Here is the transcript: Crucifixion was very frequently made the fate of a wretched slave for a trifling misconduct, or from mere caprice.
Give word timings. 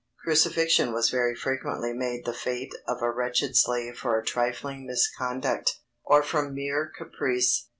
Crucifixion 0.23 0.93
was 0.93 1.11
very 1.11 1.35
frequently 1.35 1.93
made 1.93 2.25
the 2.25 2.33
fate 2.33 2.73
of 2.87 3.03
a 3.03 3.11
wretched 3.11 3.55
slave 3.55 3.99
for 3.99 4.17
a 4.17 4.25
trifling 4.25 4.87
misconduct, 4.87 5.77
or 6.03 6.23
from 6.23 6.55
mere 6.55 6.91
caprice. 6.97 7.67